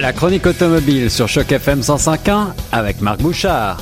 [0.00, 3.78] La chronique automobile sur Choc FM 105.1 avec Marc Bouchard.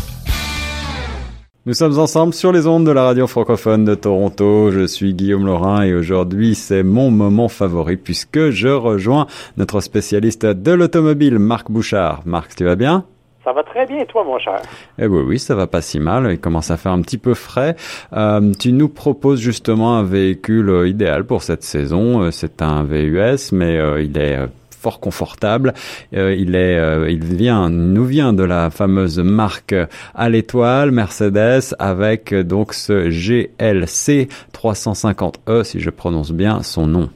[1.66, 4.70] Nous sommes ensemble sur les ondes de la radio francophone de Toronto.
[4.70, 9.26] Je suis Guillaume Laurin et aujourd'hui c'est mon moment favori puisque je rejoins
[9.58, 12.22] notre spécialiste de l'automobile, Marc Bouchard.
[12.24, 13.04] Marc, tu vas bien?
[13.44, 14.60] Ça va très bien, toi, mon cher.
[14.98, 16.28] Eh oui, oui, ça va pas si mal.
[16.32, 17.76] Il commence à faire un petit peu frais.
[18.14, 22.22] Euh, tu nous proposes justement un véhicule euh, idéal pour cette saison.
[22.22, 24.38] Euh, c'est un VUS, mais il est
[24.86, 25.72] fort confortable.
[26.12, 26.78] il est,
[27.10, 29.74] il vient, nous vient de la fameuse marque
[30.14, 37.08] à l'étoile Mercedes avec donc ce GLC 350e, si je prononce bien son nom.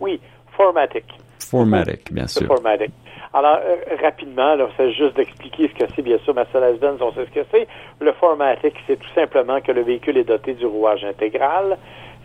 [0.00, 0.20] Oui,
[0.56, 1.04] Formatic.
[1.50, 2.46] Formatic, bien sûr.
[2.46, 2.90] Formatic.
[3.34, 6.02] Alors, euh, rapidement, c'est juste d'expliquer ce que c'est.
[6.02, 7.68] Bien sûr, Mercedes-Benz, on sait ce que c'est.
[8.00, 11.78] Le Formatic, c'est tout simplement que le véhicule est doté du rouage intégral.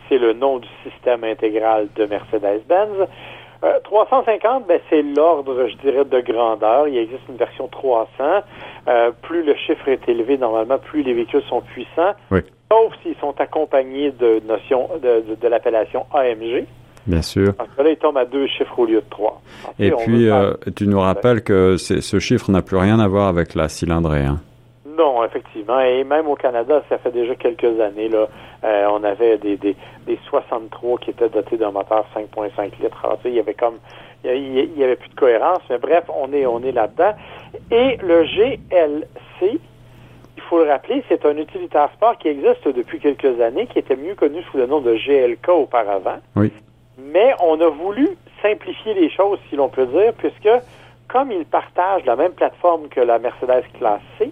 [0.07, 3.07] C'est le nom du système intégral de Mercedes-Benz.
[3.83, 6.87] 350, euh, ben, c'est l'ordre, je dirais, de grandeur.
[6.87, 8.09] Il existe une version 300.
[8.87, 12.13] Euh, plus le chiffre est élevé, normalement, plus les véhicules sont puissants.
[12.31, 12.41] Oui.
[12.71, 16.65] Sauf s'ils sont accompagnés de notion de l'appellation AMG.
[17.05, 17.53] Bien sûr.
[17.55, 19.41] Parce que là, il tombe à deux chiffres au lieu de trois.
[19.77, 23.55] Et puis, euh, tu nous rappelles que ce chiffre n'a plus rien à voir avec
[23.55, 24.23] la cylindrée.
[24.23, 24.39] Hein?
[25.25, 25.79] Effectivement.
[25.79, 28.27] Et même au Canada, ça fait déjà quelques années, là,
[28.63, 32.97] euh, on avait des, des, des 63 qui étaient dotés d'un moteur 5.5 litres.
[33.03, 33.77] Alors, tu sais, il y avait comme,
[34.23, 35.61] il y, avait plus de cohérence.
[35.69, 37.13] Mais bref, on est, on est là-dedans.
[37.71, 39.59] Et le GLC,
[40.37, 43.95] il faut le rappeler, c'est un utilitaire sport qui existe depuis quelques années, qui était
[43.95, 46.17] mieux connu sous le nom de GLK auparavant.
[46.35, 46.51] Oui.
[46.97, 48.09] Mais on a voulu
[48.41, 50.49] simplifier les choses, si l'on peut dire, puisque
[51.07, 54.31] comme ils partagent la même plateforme que la Mercedes classe C,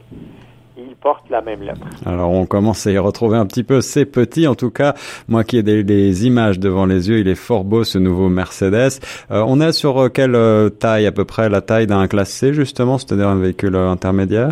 [2.05, 4.47] Alors on commence à y retrouver un petit peu ces petits.
[4.47, 4.95] En tout cas,
[5.27, 8.99] moi qui ai des, images devant les yeux, il est fort beau ce nouveau Mercedes.
[9.31, 11.49] Euh, on est sur euh, quelle euh, taille à peu près?
[11.49, 14.51] La taille d'un classe C justement, c'est-à-dire un véhicule intermédiaire?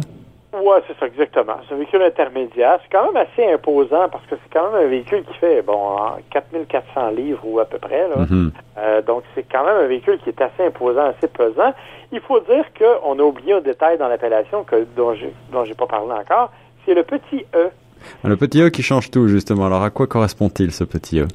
[0.61, 1.55] Oui, c'est ça, exactement.
[1.67, 2.79] C'est un véhicule intermédiaire.
[2.83, 5.97] C'est quand même assez imposant parce que c'est quand même un véhicule qui fait, bon,
[6.31, 8.07] 4400 livres ou à peu près.
[8.07, 8.15] Là.
[8.17, 8.51] Mm-hmm.
[8.77, 11.73] Euh, donc, c'est quand même un véhicule qui est assez imposant, assez pesant.
[12.11, 15.75] Il faut dire qu'on a oublié un détail dans l'appellation que, dont je dont j'ai
[15.75, 16.51] pas parlé encore.
[16.85, 17.69] C'est le petit E.
[18.23, 19.65] Le petit E qui change tout, justement.
[19.65, 21.27] Alors, à quoi correspond-il, ce petit E?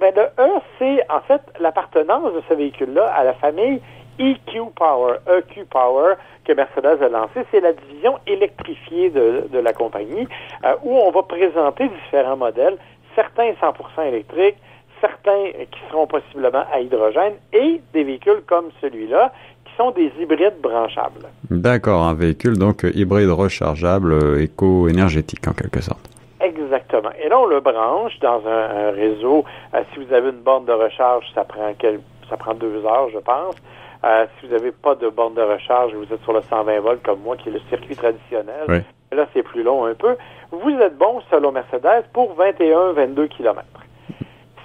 [0.00, 0.48] Ben, le E,
[0.78, 3.80] c'est en fait l'appartenance de ce véhicule-là à la famille
[4.18, 9.72] EQ Power, EQ Power, que Mercedes a lancé, c'est la division électrifiée de, de la
[9.72, 10.28] compagnie,
[10.64, 12.76] euh, où on va présenter différents modèles,
[13.14, 14.56] certains 100% électriques,
[15.00, 19.32] certains qui seront possiblement à hydrogène, et des véhicules comme celui-là,
[19.64, 21.26] qui sont des hybrides branchables.
[21.50, 26.10] D'accord, un véhicule donc hybride rechargeable, euh, éco-énergétique en quelque sorte.
[26.40, 27.10] Exactement.
[27.22, 29.44] Et là, on le branche dans un, réseau.
[29.74, 33.08] Euh, si vous avez une borne de recharge, ça prend quel, ça prend deux heures,
[33.12, 33.56] je pense.
[34.04, 37.02] Euh, si vous n'avez pas de borne de recharge, vous êtes sur le 120 volts
[37.02, 38.84] comme moi, qui est le circuit traditionnel.
[39.12, 40.16] Là, c'est plus long un peu.
[40.50, 43.64] Vous êtes bon, selon Mercedes, pour 21-22 km.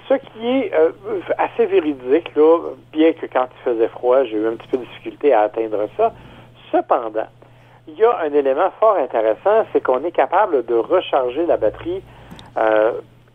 [0.08, 0.90] Ce qui est euh,
[1.38, 2.58] assez véridique, là,
[2.92, 5.88] bien que quand il faisait froid, j'ai eu un petit peu de difficulté à atteindre
[5.96, 6.12] ça.
[6.70, 7.28] Cependant,
[7.88, 12.02] il y a un élément fort intéressant, c'est qu'on est capable de recharger la batterie
[12.56, 12.92] euh,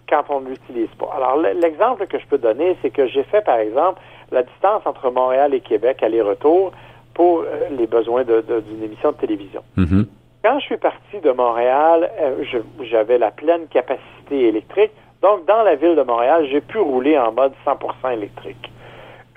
[0.09, 1.11] quand on ne l'utilise pas.
[1.15, 4.01] Alors, l'exemple que je peux donner, c'est que j'ai fait, par exemple,
[4.31, 6.71] la distance entre Montréal et Québec, aller-retour,
[7.13, 9.63] pour euh, les besoins d'une émission de télévision.
[9.77, 10.05] Mm-hmm.
[10.43, 12.43] Quand je suis parti de Montréal, euh,
[12.83, 14.91] j'avais la pleine capacité électrique.
[15.21, 18.71] Donc, dans la ville de Montréal, j'ai pu rouler en mode 100% électrique.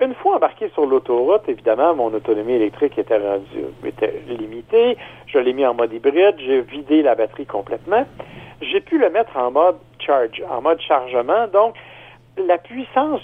[0.01, 4.97] Une fois embarqué sur l'autoroute, évidemment, mon autonomie électrique était, rendue, était limitée.
[5.27, 6.37] Je l'ai mis en mode hybride.
[6.39, 8.05] J'ai vidé la batterie complètement.
[8.63, 11.47] J'ai pu le mettre en mode charge, en mode chargement.
[11.49, 11.75] Donc,
[12.37, 13.21] la puissance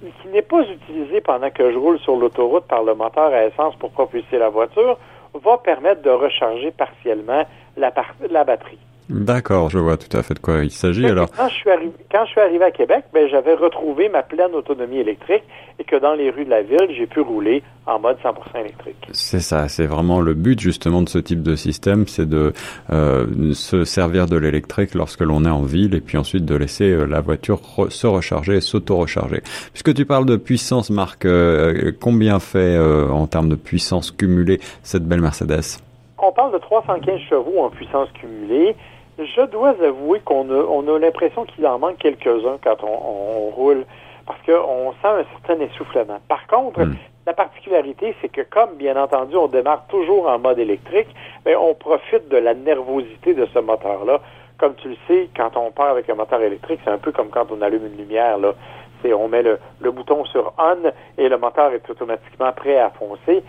[0.00, 3.74] qui n'est pas utilisé pendant que je roule sur l'autoroute par le moteur à essence
[3.76, 4.98] pour propulser la voiture
[5.34, 7.44] va permettre de recharger partiellement
[7.76, 7.92] la,
[8.30, 8.78] la batterie.
[9.10, 11.06] D'accord, je vois tout à fait de quoi il s'agit.
[11.06, 14.22] Alors, quand je suis arrivé, quand je suis arrivé à Québec, ben, j'avais retrouvé ma
[14.22, 15.44] pleine autonomie électrique
[15.78, 19.08] et que dans les rues de la ville, j'ai pu rouler en mode 100% électrique.
[19.12, 22.52] C'est ça, c'est vraiment le but justement de ce type de système, c'est de
[22.90, 26.90] euh, se servir de l'électrique lorsque l'on est en ville et puis ensuite de laisser
[26.90, 29.40] euh, la voiture se recharger et s'auto-recharger.
[29.72, 35.04] Puisque tu parles de puissance, Marc, euh, combien fait en termes de puissance cumulée cette
[35.04, 35.80] belle Mercedes?
[36.18, 38.76] On parle de 315 chevaux en puissance cumulée.
[39.18, 43.84] Je dois avouer qu'on a, on a l'impression qu'il en manque quelques-uns quand on, roule,
[44.26, 46.20] parce qu'on sent un certain essoufflement.
[46.28, 46.94] Par contre, hmm.
[47.26, 51.08] la particularité, c'est que comme, bien entendu, on démarre toujours en mode électrique,
[51.44, 54.20] mais on profite de la nervosité de ce moteur-là.
[54.56, 57.30] Comme tu le sais, quand on part avec un moteur électrique, c'est un peu comme
[57.30, 58.38] quand on allume une lumière.
[58.38, 58.54] Là.
[59.02, 62.90] C'est, on met le, le bouton sur on et le moteur est automatiquement prêt à
[62.90, 63.42] foncer.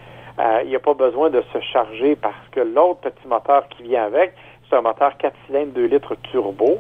[0.64, 4.04] il n'y a pas besoin de se charger parce que l'autre petit moteur qui vient
[4.04, 4.34] avec,
[4.70, 6.80] c'est un moteur 4 cylindres 2 litres turbo.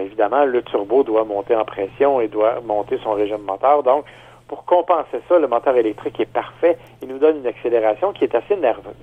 [0.00, 3.82] évidemment, le turbo doit monter en pression et doit monter son régime moteur.
[3.82, 4.04] Donc,
[4.48, 6.78] pour compenser ça, le moteur électrique est parfait.
[7.02, 8.94] Il nous donne une accélération qui est assez nerveuse.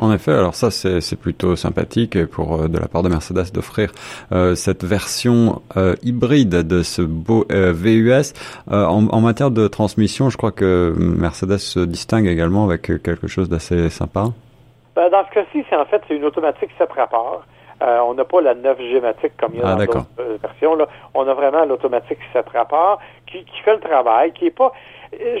[0.00, 3.90] En effet, alors ça c'est plutôt sympathique pour euh, de la part de Mercedes d'offrir
[4.30, 8.32] euh, cette version euh, hybride de ce beau VUS.
[8.68, 13.90] En, matière de transmission, je crois que Mercedes se distingue également avec quelque chose d'assez
[13.90, 14.32] sympa.
[14.98, 17.44] Ben, dans ce cas-ci, c'est en fait c'est une automatique 7 rapports.
[17.80, 20.06] on n'a pas la 9 gématique comme il y a ah, dans d'autres
[20.42, 20.74] versions.
[20.74, 20.88] Là.
[21.14, 24.72] On a vraiment l'automatique 7 rapports qui, qui fait le travail, qui est pas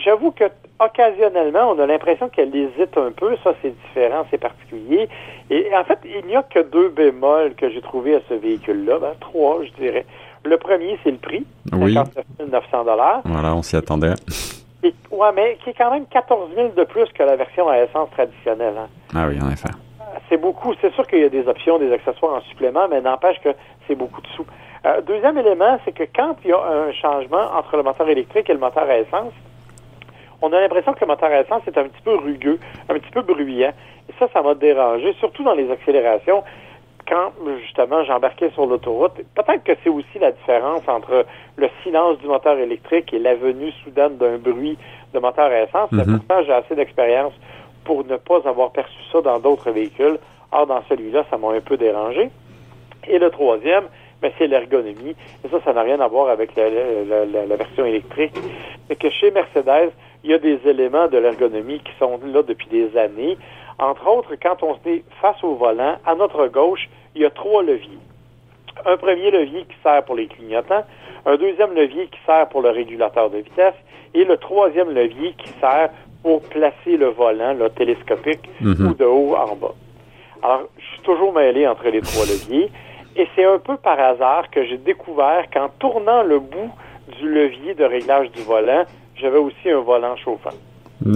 [0.04, 0.44] J'avoue que
[0.78, 3.36] occasionnellement, on a l'impression qu'elle hésite un peu.
[3.42, 5.08] Ça, c'est différent, c'est particulier.
[5.50, 9.00] Et en fait, il n'y a que deux bémols que j'ai trouvé à ce véhicule-là.
[9.00, 10.06] Ben, trois, je dirais.
[10.44, 11.44] Le premier, c'est le prix.
[11.72, 11.98] Oui.
[12.38, 13.22] 900 dollars.
[13.24, 14.14] Voilà, on s'y attendait.
[14.82, 17.78] Oui, ouais, mais qui est quand même 14 000 de plus que la version à
[17.78, 18.74] essence traditionnelle.
[18.78, 18.88] Hein.
[19.14, 19.68] Ah oui, en effet.
[20.28, 20.72] C'est beaucoup.
[20.80, 23.50] C'est sûr qu'il y a des options, des accessoires en supplément, mais n'empêche que
[23.86, 24.46] c'est beaucoup de sous.
[24.86, 28.48] Euh, deuxième élément, c'est que quand il y a un changement entre le moteur électrique
[28.48, 29.32] et le moteur à essence,
[30.40, 33.10] on a l'impression que le moteur à essence est un petit peu rugueux, un petit
[33.10, 33.72] peu bruyant.
[34.08, 36.44] Et ça, ça m'a dérangé, surtout dans les accélérations.
[37.08, 37.32] Quand,
[37.64, 41.24] justement, j'embarquais sur l'autoroute, peut-être que c'est aussi la différence entre
[41.56, 44.76] le silence du moteur électrique et la venue soudaine d'un bruit
[45.14, 45.90] de moteur à essence.
[45.90, 46.18] Mais mhm.
[46.18, 47.32] pourtant, j'ai assez d'expérience
[47.84, 50.18] pour ne pas avoir perçu ça dans d'autres véhicules.
[50.52, 52.28] Or, dans celui-là, ça m'a un peu dérangé.
[53.06, 53.84] Et le troisième,
[54.22, 55.16] mais c'est l'ergonomie.
[55.44, 58.34] Et ça, ça n'a rien à voir avec la, la version électrique.
[58.86, 59.92] C'est que chez Mercedes,
[60.24, 63.38] il y a des éléments de l'ergonomie qui sont là depuis des années.
[63.78, 67.30] Entre autres, quand on se met face au volant, à notre gauche, il y a
[67.30, 67.98] trois leviers.
[68.86, 70.84] Un premier levier qui sert pour les clignotants,
[71.26, 73.74] un deuxième levier qui sert pour le régulateur de vitesse
[74.14, 75.90] et le troisième levier qui sert
[76.22, 78.88] pour placer le volant le télescopique mhm.
[78.88, 79.74] ou de haut en bas.
[80.42, 82.70] Alors, je suis toujours mêlé entre les trois leviers
[83.16, 86.70] et c'est un peu par hasard que j'ai découvert qu'en tournant le bout
[87.18, 88.84] du levier de réglage du volant,
[89.16, 90.54] j'avais aussi un volant chauffant.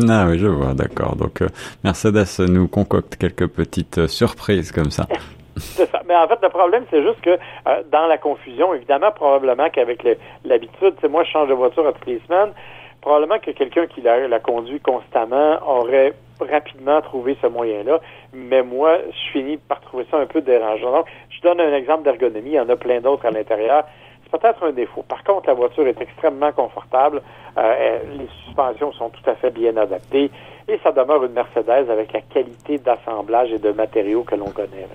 [0.09, 1.17] Ah oui, je vois, d'accord.
[1.17, 1.49] Donc euh,
[1.85, 5.07] Mercedes nous concocte quelques petites euh, surprises comme ça.
[5.57, 6.03] c'est ça.
[6.07, 10.03] Mais en fait, le problème, c'est juste que euh, dans la confusion, évidemment, probablement qu'avec
[10.45, 12.53] l'habitude, c'est moi, je change de voiture à toutes les semaines,
[13.01, 18.01] probablement que quelqu'un qui la, conduit constamment aurait rapidement trouvé ce moyen-là.
[18.33, 20.93] Mais moi, je finis par trouver ça un peu dérangeant.
[20.93, 22.51] Donc, je donne un exemple d'ergonomie.
[22.51, 23.85] Il y en a plein d'autres à l'intérieur
[24.33, 25.03] peut-être un défaut.
[25.03, 27.23] Par contre, la voiture est extrêmement confortable.
[27.59, 30.31] Euh, les suspensions sont tout à fait bien adaptées
[30.69, 34.87] et ça demeure une Mercedes avec la qualité d'assemblage et de matériaux que l'on connaît.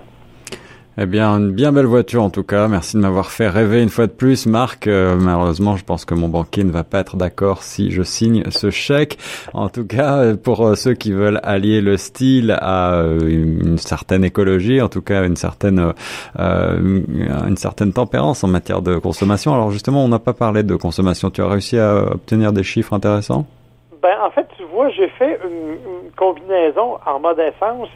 [1.00, 2.66] Eh bien, une bien belle voiture en tout cas.
[2.66, 4.88] Merci de m'avoir fait rêver une fois de plus, Marc.
[4.88, 8.42] Euh, malheureusement, je pense que mon banquier ne va pas être d'accord si je signe
[8.50, 9.16] ce chèque.
[9.54, 14.24] En tout cas, pour euh, ceux qui veulent allier le style à euh, une certaine
[14.24, 15.92] écologie, en tout cas une certaine
[16.36, 19.54] une certaine tempérance en matière de consommation.
[19.54, 21.30] Alors justement, on n'a pas parlé de consommation.
[21.30, 23.46] Tu as réussi à obtenir des chiffres intéressants?
[24.02, 27.88] Ben en fait, tu vois, j'ai fait une combinaison en mode essence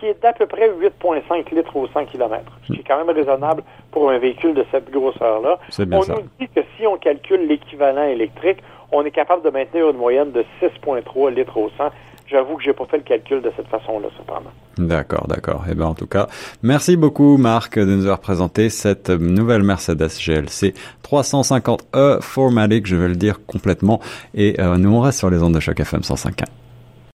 [0.00, 3.14] qui est d'à peu près 8,5 litres au 100 km, ce qui est quand même
[3.14, 3.62] raisonnable
[3.92, 5.58] pour un véhicule de cette grosseur-là.
[5.78, 8.58] On nous dit que si on calcule l'équivalent électrique,
[8.90, 11.90] on est capable de maintenir une moyenne de 6,3 litres au 100.
[12.26, 14.50] J'avoue que j'ai pas fait le calcul de cette façon-là, cependant.
[14.78, 15.64] D'accord, d'accord.
[15.68, 16.28] Eh bien, en tout cas,
[16.62, 20.74] merci beaucoup, Marc, de nous avoir présenté cette nouvelle Mercedes GLC
[21.04, 24.00] 350e Formatic, je vais le dire complètement.
[24.34, 26.44] Et euh, nous, on reste sur les ondes de choc FM 105.1.